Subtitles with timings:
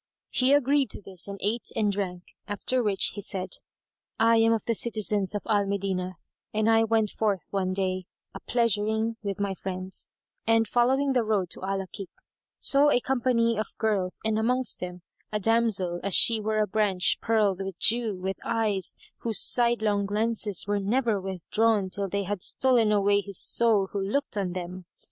[0.31, 3.57] He agreed to this and ate and drank; after which he said,
[4.19, 6.13] "I am of the citizens of Al Medinah
[6.51, 10.09] and I went forth one day a pleasuring with my friends;"
[10.47, 12.07] and, following the road to Al Akík,[FN#174]
[12.61, 17.19] saw a company of girls and amongst them a damsel as she were a branch
[17.21, 22.91] pearled with dew, with eyes whose sidelong glances were never withdrawn till they had stolen
[22.91, 24.85] away his soul who looked on them.